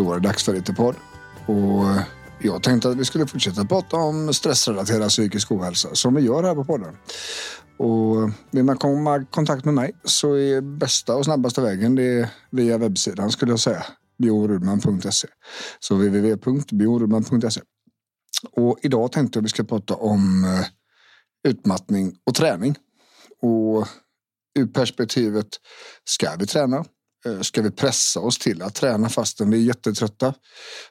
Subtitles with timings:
[0.00, 0.94] Då var det dags för lite podd.
[1.46, 2.02] Och eh,
[2.38, 6.54] jag tänkte att vi skulle fortsätta prata om stressrelaterad psykisk ohälsa som vi gör här
[6.54, 6.96] på podden.
[7.76, 11.94] Och eh, vill man komma i kontakt med mig så är bästa och snabbaste vägen
[11.94, 13.84] det är via webbsidan skulle jag säga.
[14.18, 15.28] biorudman.se.
[15.80, 17.60] Så www.biorudman.se.
[18.52, 20.66] Och idag tänkte jag att vi ska prata om eh,
[21.50, 22.76] utmattning och träning.
[23.42, 23.88] Och
[24.58, 25.48] ur perspektivet,
[26.04, 26.84] ska vi träna?
[27.26, 30.34] Eh, ska vi pressa oss till att träna fastän vi är jättetrötta?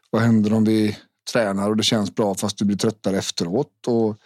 [0.10, 0.98] Vad händer om vi
[1.32, 3.88] tränar och det känns bra fast vi blir tröttare efteråt?
[3.88, 4.18] Och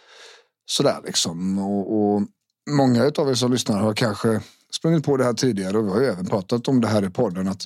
[0.70, 1.58] sådär liksom.
[1.58, 2.22] Och, och
[2.70, 4.40] många av er som lyssnar har kanske
[4.76, 7.10] sprungit på det här tidigare och vi har ju även pratat om det här i
[7.10, 7.62] podden att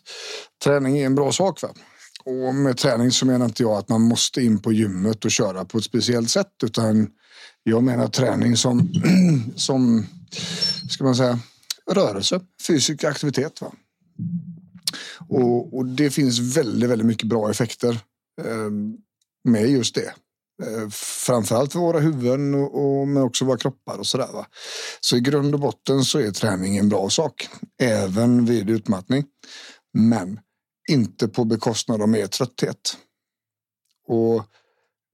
[0.64, 1.62] träning är en bra sak.
[1.62, 1.68] Va?
[2.24, 5.64] Och med träning så menar inte jag att man måste in på gymmet och köra
[5.64, 7.08] på ett speciellt sätt utan
[7.62, 8.92] jag menar träning som,
[9.56, 10.06] som
[10.90, 11.38] ska man säga,
[11.90, 13.60] rörelse, fysisk aktivitet.
[13.60, 13.72] Va?
[15.28, 18.00] Och, och det finns väldigt, väldigt mycket bra effekter
[18.44, 18.70] eh,
[19.44, 20.14] med just det.
[20.62, 20.88] Eh,
[21.26, 24.32] framförallt för våra huvuden och, och men också våra kroppar och sådär.
[24.32, 24.46] Va?
[25.00, 27.48] Så i grund och botten så är träning en bra sak,
[27.80, 29.24] även vid utmattning.
[29.92, 30.40] Men
[30.88, 32.96] inte på bekostnad av mer trötthet.
[34.06, 34.44] Och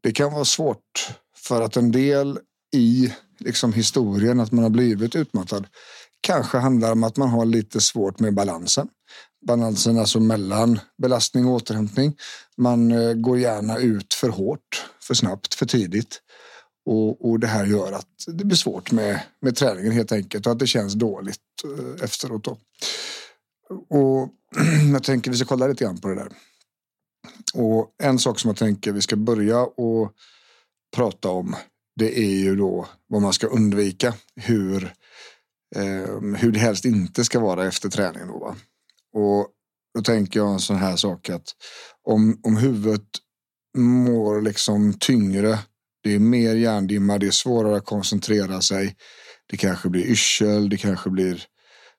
[0.02, 2.39] det kan vara svårt för att en del
[2.74, 5.66] i liksom historien att man har blivit utmattad
[6.25, 8.89] kanske handlar om att man har lite svårt med balansen.
[9.46, 12.17] Balansen alltså mellan belastning och återhämtning.
[12.57, 16.20] Man eh, går gärna ut för hårt, för snabbt, för tidigt.
[16.86, 20.52] Och, och det här gör att det blir svårt med, med träningen helt enkelt och
[20.52, 22.45] att det känns dåligt eh, efteråt.
[22.45, 22.58] Då.
[23.89, 24.29] Och
[24.92, 26.29] jag tänker vi ska kolla lite grann på det där.
[27.55, 30.13] Och en sak som jag tänker vi ska börja och
[30.96, 31.57] prata om
[31.96, 34.14] det är ju då vad man ska undvika.
[34.36, 34.95] Hur,
[35.74, 38.29] eh, hur det helst inte ska vara efter träningen.
[38.29, 38.57] Då, va?
[39.12, 39.48] Och
[39.95, 41.45] då tänker jag en sån här sak att
[42.08, 43.07] om, om huvudet
[43.79, 45.58] mår liksom tyngre,
[46.02, 48.96] det är mer hjärndimma, det är svårare att koncentrera sig.
[49.46, 51.45] Det kanske blir yrsel, det kanske blir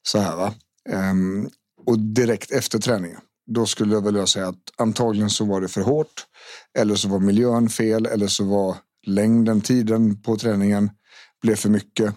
[0.07, 0.53] så här va.
[0.89, 1.49] Um,
[1.85, 5.81] och direkt efter träningen, då skulle jag vilja säga att antagligen så var det för
[5.81, 6.25] hårt.
[6.77, 8.77] Eller så var miljön fel, eller så var
[9.07, 10.89] längden, tiden på träningen
[11.41, 12.15] blev för mycket.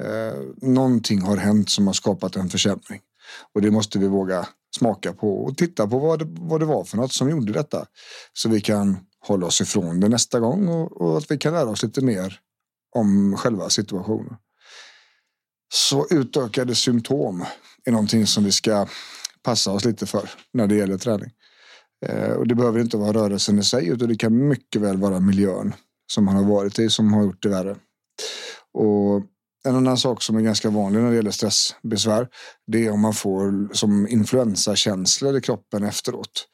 [0.00, 3.00] Eh, någonting har hänt som har skapat en försämring.
[3.54, 6.84] Och det måste vi våga smaka på och titta på vad det, vad det var
[6.84, 7.86] för något som gjorde detta.
[8.32, 11.68] Så vi kan hålla oss ifrån det nästa gång och, och att vi kan lära
[11.68, 12.40] oss lite mer
[12.94, 14.36] om själva situationen.
[15.74, 17.44] Så utökade symptom
[17.84, 18.86] är någonting som vi ska
[19.42, 21.30] passa oss lite för när det gäller träning.
[22.06, 25.20] Eh, och det behöver inte vara rörelsen i sig utan det kan mycket väl vara
[25.20, 25.74] miljön
[26.06, 27.76] som man har varit i som har gjort det värre.
[28.72, 29.22] Och
[29.64, 32.28] en annan sak som är ganska vanlig när det gäller stressbesvär
[32.66, 36.46] det är om man får som influensakänslor i kroppen efteråt.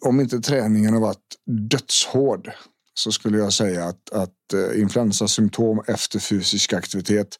[0.00, 1.36] Om inte träningen har varit
[1.70, 2.50] dödshård
[2.94, 7.36] så skulle jag säga att, att eh, influensasymptom efter fysisk aktivitet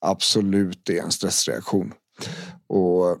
[0.00, 1.92] absolut är en stressreaktion.
[2.68, 3.18] Och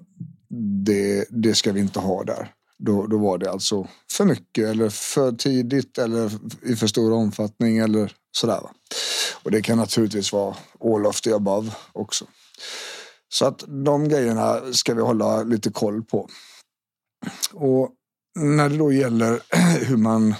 [0.84, 2.52] det, det ska vi inte ha där.
[2.78, 6.32] Då, då var det alltså för mycket eller för tidigt eller
[6.62, 8.60] i för stor omfattning eller sådär.
[8.60, 8.70] Va?
[9.42, 12.26] Och det kan naturligtvis vara all of the above också.
[13.28, 16.28] Så att de grejerna ska vi hålla lite koll på.
[17.52, 17.90] Och
[18.38, 19.40] när det då gäller
[19.86, 20.34] hur man,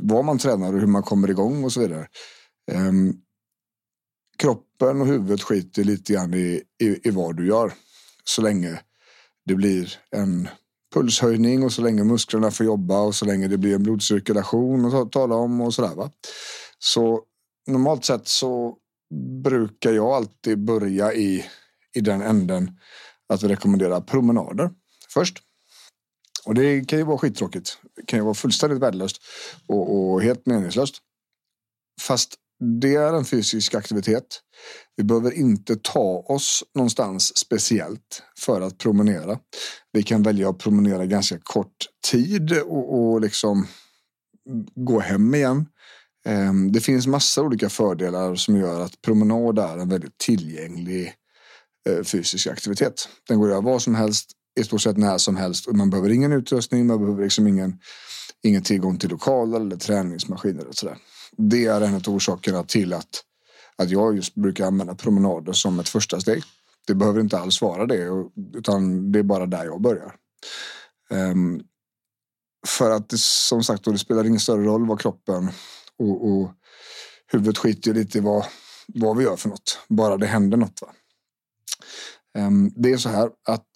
[0.00, 2.08] vad man tränar och hur man kommer igång och så vidare.
[2.72, 3.22] Um,
[4.38, 7.72] kroppen och huvudet skiter lite grann i, i, i vad du gör.
[8.24, 8.80] Så länge
[9.44, 10.48] det blir en
[10.92, 15.12] pulshöjning och så länge musklerna får jobba och så länge det blir en blodcirkulation att
[15.12, 15.94] tala om och sådär.
[15.94, 16.10] Va?
[16.78, 17.22] Så
[17.66, 18.76] normalt sett så
[19.42, 21.44] brukar jag alltid börja i,
[21.94, 22.78] i den änden
[23.28, 24.70] att vi rekommenderar promenader
[25.08, 25.38] först.
[26.44, 27.78] Och det kan ju vara skittråkigt.
[27.96, 29.16] Det kan ju vara fullständigt värdelöst
[29.66, 30.94] och, och helt meningslöst.
[32.00, 34.40] Fast det är en fysisk aktivitet.
[34.96, 39.38] Vi behöver inte ta oss någonstans speciellt för att promenera.
[39.92, 41.76] Vi kan välja att promenera ganska kort
[42.10, 43.66] tid och, och liksom
[44.74, 45.66] gå hem igen.
[46.26, 51.14] Ehm, det finns massa olika fördelar som gör att promenad är en väldigt tillgänglig
[51.88, 53.08] eh, fysisk aktivitet.
[53.28, 54.30] Den går att göra vad som helst,
[54.60, 57.78] i stort sett när som helst och man behöver ingen utrustning, man behöver liksom ingen,
[58.42, 60.96] ingen tillgång till lokaler eller träningsmaskiner och sådär.
[61.36, 63.24] Det är en av orsakerna till att,
[63.76, 66.42] att jag just brukar använda promenader som ett första steg.
[66.86, 68.08] Det behöver inte alls vara det,
[68.54, 70.14] utan det är bara där jag börjar.
[71.10, 71.62] Um,
[72.66, 75.50] för att det, som sagt, då, det spelar ingen större roll vad kroppen
[75.98, 76.50] och, och
[77.26, 78.46] huvudet skiter lite i vad,
[78.86, 79.78] vad vi gör för något.
[79.88, 80.82] Bara det händer något.
[80.82, 80.88] Va?
[82.38, 83.66] Um, det är så här att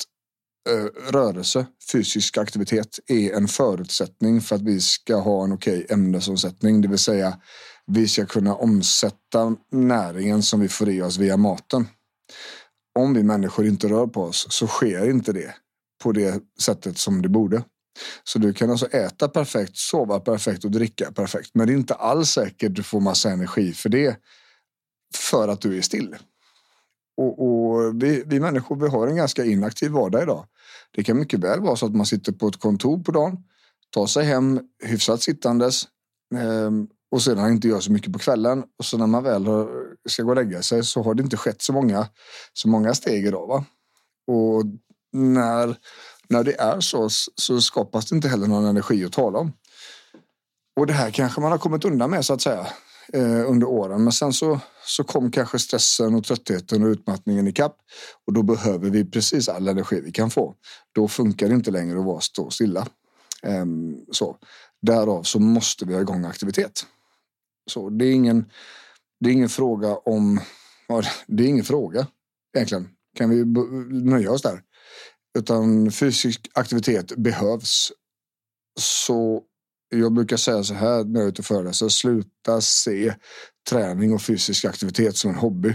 [0.66, 5.94] Eh, rörelse, fysisk aktivitet är en förutsättning för att vi ska ha en okej okay
[5.94, 6.80] ämnesomsättning.
[6.80, 7.40] Det vill säga
[7.86, 11.88] vi ska kunna omsätta näringen som vi får i oss via maten.
[12.98, 15.54] Om vi människor inte rör på oss så sker inte det
[16.02, 17.62] på det sättet som det borde.
[18.24, 21.50] Så du kan alltså äta perfekt, sova perfekt och dricka perfekt.
[21.54, 24.16] Men det är inte alls säkert du får massa energi för det.
[25.14, 26.16] För att du är still.
[27.16, 30.46] Och, och vi, vi, människor vi har en ganska inaktiv vardag idag.
[30.90, 33.36] Det kan mycket väl vara så att man sitter på ett kontor på dagen,
[33.90, 35.84] tar sig hem hyfsat sittandes
[36.34, 36.70] eh,
[37.10, 38.64] och sedan inte gör så mycket på kvällen.
[38.78, 39.46] Och så när man väl
[40.08, 42.08] ska gå och lägga sig så har det inte skett så många,
[42.52, 43.46] så många steg idag.
[43.46, 43.64] Va?
[44.26, 44.64] Och
[45.12, 45.76] när
[46.28, 49.52] när det är så, så skapas det inte heller någon energi att tala om.
[50.76, 52.66] Och det här kanske man har kommit undan med så att säga
[53.12, 54.04] eh, under åren.
[54.04, 57.76] Men sen så, så kom kanske stressen och tröttheten och utmattningen i kapp
[58.26, 60.54] och då behöver vi precis all energi vi kan få.
[60.94, 62.86] Då funkar det inte längre att vara stå stilla.
[63.42, 64.36] Ehm, så.
[64.82, 66.86] Därav så måste vi ha igång aktivitet.
[67.70, 68.50] Så det är ingen,
[69.20, 70.40] det är ingen fråga om...
[70.88, 72.06] Ja, det är ingen fråga
[72.56, 72.88] egentligen.
[73.16, 73.44] Kan vi
[74.10, 74.62] nöja oss där?
[75.38, 77.92] Utan fysisk aktivitet behövs.
[78.80, 79.42] Så
[79.88, 81.88] jag brukar säga så här när jag är ute och föreläser.
[81.88, 83.14] Sluta se
[83.68, 85.74] träning och fysisk aktivitet som en hobby.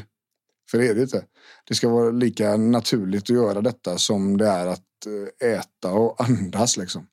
[0.72, 1.26] För det är det inte.
[1.68, 5.06] Det ska vara lika naturligt att göra detta som det är att
[5.42, 6.78] eh, äta och andas.
[6.78, 7.08] Liksom.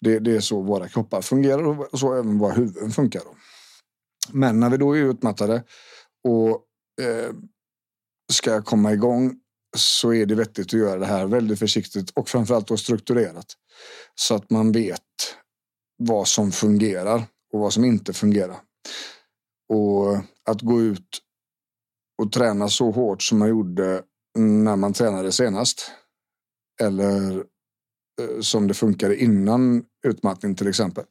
[0.00, 1.62] Det, det är så våra kroppar fungerar
[1.92, 3.22] och så även våra huvuden funkar.
[4.32, 5.62] Men när vi då är utmattade
[6.28, 6.50] och
[7.02, 7.34] eh,
[8.32, 9.36] ska komma igång
[9.76, 13.46] så är det vettigt att göra det här väldigt försiktigt och framförallt då strukturerat.
[14.14, 15.00] Så att man vet
[15.98, 18.56] vad som fungerar och vad som inte fungerar.
[19.70, 21.22] Och att gå ut
[22.22, 24.02] och träna så hårt som man gjorde
[24.38, 25.90] när man tränade senast.
[26.80, 27.36] Eller
[28.20, 31.04] eh, som det funkade innan utmattning till exempel.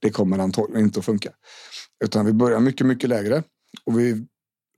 [0.00, 1.30] Det kommer antagligen inte att funka.
[2.04, 3.42] Utan vi börjar mycket, mycket lägre.
[3.84, 4.26] Och vi,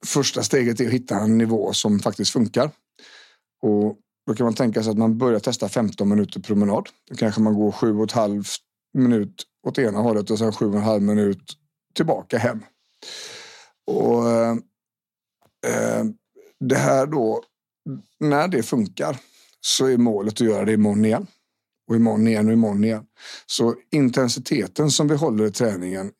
[0.06, 2.70] första steget är att hitta en nivå som faktiskt funkar.
[3.62, 3.96] Och
[4.26, 6.88] då kan man tänka sig att man börjar testa 15 minuter promenad.
[7.10, 8.44] Då kanske man går 7,5
[8.94, 11.52] minut åt ena hållet och sen 7,5 minut
[11.94, 12.60] tillbaka hem.
[13.86, 16.04] Och eh,
[16.60, 17.42] det här då,
[18.20, 19.18] när det funkar
[19.60, 21.26] så är målet att göra det imorgon igen.
[21.88, 23.04] Och imorgon igen och imorgon igen.
[23.46, 26.12] Så intensiteten som vi håller i träningen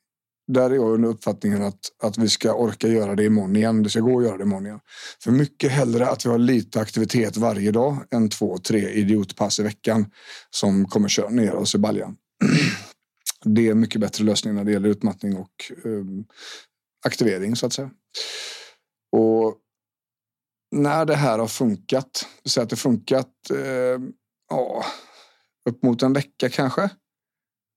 [0.52, 3.82] där är jag under uppfattningen att, att vi ska orka göra det imorgon igen.
[3.82, 4.80] Det ska gå att göra det imorgon igen.
[5.22, 9.62] För mycket hellre att vi har lite aktivitet varje dag än två, tre idiotpass i
[9.62, 10.10] veckan
[10.50, 12.16] som kommer köra ner oss i baljan.
[13.44, 16.24] Det är en mycket bättre lösning när det gäller utmattning och um,
[17.06, 17.90] aktivering så att säga.
[19.12, 19.56] Och
[20.70, 24.00] när det här har funkat, så att det funkat eh,
[24.50, 24.84] ja,
[25.68, 26.90] upp mot en vecka kanske.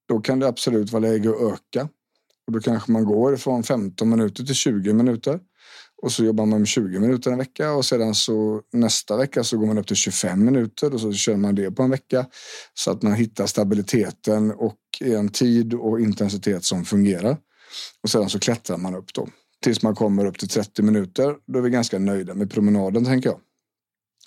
[0.08, 1.88] Då kan det absolut vara läge att öka.
[2.46, 5.40] Och då kanske man går från 15 minuter till 20 minuter.
[6.02, 9.58] Och så jobbar man med 20 minuter en vecka och sedan så nästa vecka så
[9.58, 12.26] går man upp till 25 minuter och så kör man det på en vecka.
[12.74, 17.36] Så att man hittar stabiliteten och en tid och intensitet som fungerar.
[18.02, 19.28] Och sedan så klättrar man upp då.
[19.62, 21.36] Tills man kommer upp till 30 minuter.
[21.46, 23.40] Då är vi ganska nöjda med promenaden tänker jag.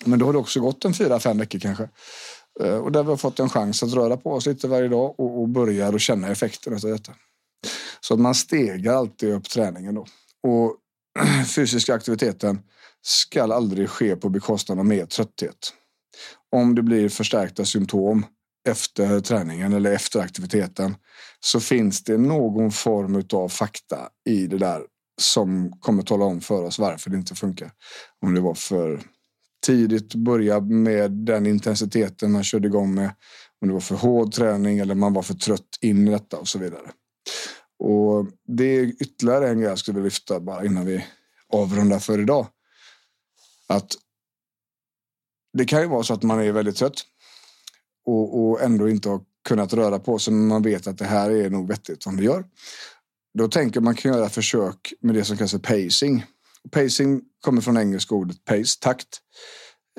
[0.04, 1.88] Men då har det också gått en fyra, fem veckor kanske.
[2.60, 5.20] Eh, och där vi har fått en chans att röra på oss lite varje dag
[5.20, 7.12] och, och börjar och känna effekterna av detta.
[8.00, 10.06] Så att man stegar alltid upp träningen då.
[10.42, 10.76] Och
[11.54, 12.62] fysiska aktiviteten
[13.02, 15.72] ska aldrig ske på bekostnad av mer trötthet.
[16.52, 18.26] Om det blir förstärkta symptom
[18.68, 20.96] efter träningen eller efter aktiviteten
[21.40, 24.82] så finns det någon form av fakta i det där
[25.20, 27.70] som kommer tala om för oss varför det inte funkar.
[28.20, 29.02] Om det var för
[29.66, 33.14] tidigt börja med den intensiteten man körde igång med.
[33.60, 36.48] Om det var för hård träning eller man var för trött in i detta och
[36.48, 36.90] så vidare.
[37.78, 41.06] Och det är ytterligare en grej jag skulle vilja lyfta bara innan vi
[41.48, 42.46] avrundar för idag.
[43.66, 43.96] Att
[45.52, 47.04] det kan ju vara så att man är väldigt trött
[48.06, 51.30] och, och ändå inte har kunnat röra på sig, men man vet att det här
[51.30, 52.44] är nog vettigt som vi gör.
[53.38, 56.24] då tänker man kan göra försök med det som kallas pacing.
[56.70, 59.20] Pacing kommer från engelska ordet pace, takt.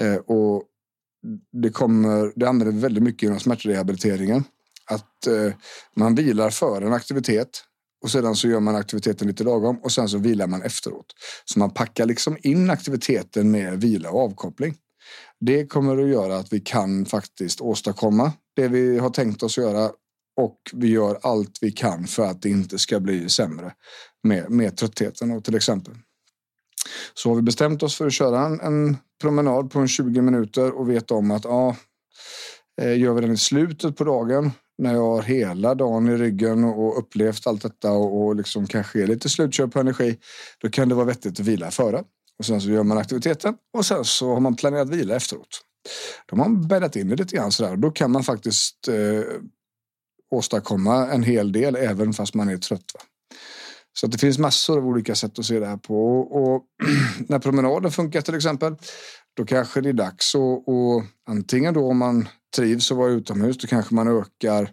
[0.02, 0.64] Eh, och
[1.52, 4.44] det, kommer, det använder väldigt mycket inom smärtrehabiliteringen.
[4.86, 5.54] Att eh,
[5.96, 7.64] man vilar för en aktivitet
[8.04, 11.06] och sedan så gör man aktiviteten lite lagom och sen så vilar man efteråt.
[11.46, 14.76] Så man packar liksom in aktiviteten med vila och avkoppling.
[15.40, 19.92] Det kommer att göra att vi kan faktiskt åstadkomma det vi har tänkt oss göra
[20.42, 23.74] och vi gör allt vi kan för att det inte ska bli sämre
[24.24, 25.94] med, med tröttheten och till exempel.
[27.14, 30.72] Så har vi bestämt oss för att köra en, en promenad på en 20 minuter
[30.72, 31.76] och vet om att ja,
[32.82, 36.64] eh, gör vi den i slutet på dagen när jag har hela dagen i ryggen
[36.64, 40.18] och upplevt allt detta och, och liksom kanske är lite slutkörd på energi,
[40.62, 42.04] då kan det vara vettigt att vila före.
[42.40, 45.62] Och sen så gör man aktiviteten och sen så har man planerat vila efteråt.
[46.26, 47.76] De har bäddat in det lite grann sådär.
[47.76, 49.42] Då kan man faktiskt eh,
[50.32, 52.92] åstadkomma en hel del även fast man är trött.
[52.94, 53.02] Va?
[54.00, 56.20] Så det finns massor av olika sätt att se det här på.
[56.20, 56.66] Och
[57.30, 58.76] när promenaden funkar till exempel,
[59.34, 63.58] då kanske det är dags att och antingen då om man trivs att vara utomhus,
[63.58, 64.64] då kanske man ökar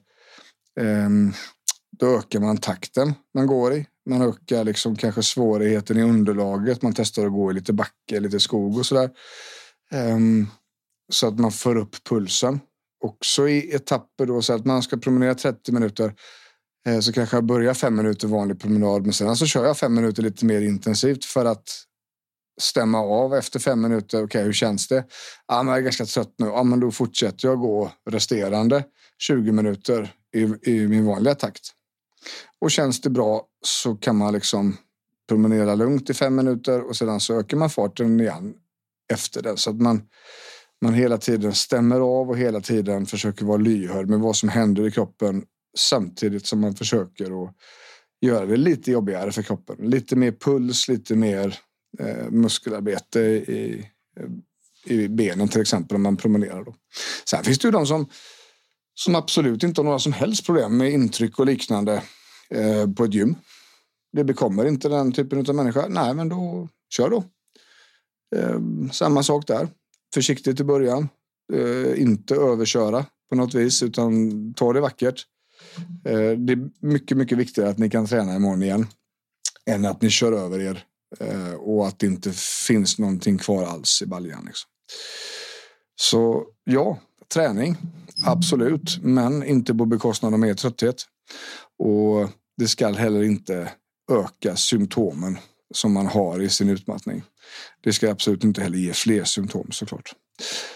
[0.80, 1.08] eh,
[1.98, 3.86] då ökar man takten man går i.
[4.10, 6.82] Man ökar liksom kanske svårigheten i underlaget.
[6.82, 9.10] Man testar att gå i lite backe, lite skog och sådär.
[9.92, 10.46] Um,
[11.12, 12.60] så att man får upp pulsen.
[13.04, 16.14] Också i etapper då, så att man ska promenera 30 minuter.
[16.86, 19.94] Eh, så kanske jag börjar fem minuter vanlig promenad, men sen så kör jag fem
[19.94, 21.68] minuter lite mer intensivt för att
[22.60, 24.18] stämma av efter fem minuter.
[24.18, 25.04] Okej, okay, hur känns det?
[25.46, 26.46] Ja, men jag är ganska trött nu.
[26.46, 28.84] Ja, men då fortsätter jag gå resterande
[29.18, 31.72] 20 minuter i, i min vanliga takt.
[32.58, 34.76] Och känns det bra så kan man liksom
[35.28, 38.54] promenera lugnt i fem minuter och sedan så ökar man farten igen
[39.12, 40.02] efter det så att man
[40.82, 44.86] man hela tiden stämmer av och hela tiden försöker vara lyhörd med vad som händer
[44.86, 45.44] i kroppen
[45.78, 47.54] samtidigt som man försöker att
[48.20, 49.76] göra det lite jobbigare för kroppen.
[49.78, 51.58] Lite mer puls, lite mer
[51.98, 53.88] eh, muskelarbete i,
[54.86, 56.64] i benen till exempel om man promenerar.
[56.64, 56.74] Då.
[57.24, 58.06] Sen finns det ju de som,
[58.94, 62.02] som absolut inte har några som helst problem med intryck och liknande
[62.50, 63.36] eh, på ett gym.
[64.12, 65.86] Det bekommer inte den typen av människa.
[65.88, 67.24] Nej, men då kör då.
[68.36, 68.60] Eh,
[68.92, 69.68] samma sak där
[70.14, 71.08] försiktigt i början.
[71.52, 75.26] Eh, inte överköra på något vis utan ta det vackert.
[76.04, 78.86] Eh, det är mycket, mycket viktigare att ni kan träna imorgon igen
[79.66, 80.84] än att ni kör över er
[81.20, 82.32] eh, och att det inte
[82.66, 84.44] finns någonting kvar alls i baljan.
[84.46, 84.68] Liksom.
[86.00, 86.98] Så ja,
[87.32, 87.76] träning,
[88.24, 91.06] absolut, men inte på bekostnad av mer trötthet.
[91.78, 93.72] Och det ska heller inte
[94.12, 95.38] öka symptomen
[95.74, 97.22] som man har i sin utmattning.
[97.80, 100.12] Det ska absolut inte heller ge fler symptom såklart.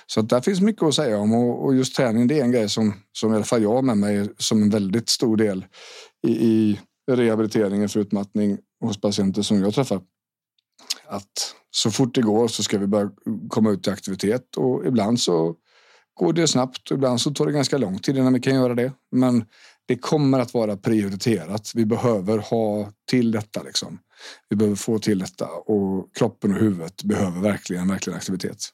[0.06, 2.68] Så att där finns mycket att säga om och, just träning det är en grej
[2.68, 5.66] som, som i alla fall jag har med mig som en väldigt stor del
[6.26, 10.00] i, i rehabiliteringen för utmattning hos patienter som jag träffar.
[11.06, 13.10] Att så fort det går så ska vi börja
[13.48, 15.54] komma ut i aktivitet och ibland så
[16.16, 18.74] går det snabbt och ibland så tar det ganska lång tid innan vi kan göra
[18.74, 18.92] det.
[19.12, 19.44] Men
[19.86, 21.72] det kommer att vara prioriterat.
[21.74, 23.98] Vi behöver ha till detta liksom.
[24.48, 28.68] Vi behöver få till detta och kroppen och huvudet behöver verkligen, verkligen aktivitet.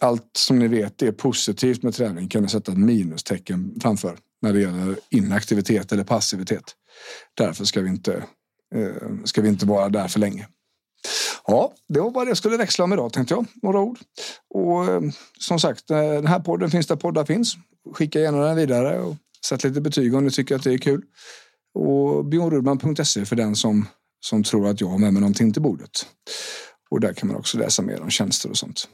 [0.00, 4.52] Allt som ni vet är positivt med träning kan ni sätta ett minustecken framför när
[4.52, 6.64] det gäller inaktivitet eller passivitet.
[7.34, 8.24] Därför ska vi inte,
[8.74, 10.46] eh, ska vi inte vara där för länge.
[11.46, 13.46] Ja, det var det jag skulle växla om idag tänkte jag.
[13.62, 13.98] Några ord.
[14.54, 15.00] Och eh,
[15.40, 17.54] som sagt, eh, den här podden finns där poddar finns.
[17.94, 21.02] Skicka gärna den vidare och sätt lite betyg om ni tycker att det är kul.
[21.74, 23.86] Och bjornrudman.se för den som
[24.24, 26.06] som tror att jag har med mig någonting till bordet.
[26.90, 28.88] Och där kan man också läsa mer om tjänster och sånt.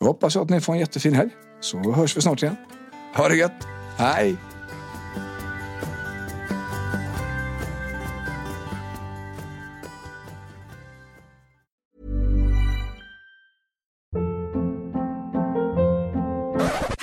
[0.00, 1.30] Då hoppas jag att ni får en jättefin helg.
[1.60, 2.56] Så hörs vi snart igen.
[3.16, 3.66] Ha det gött.
[3.96, 4.51] Hej!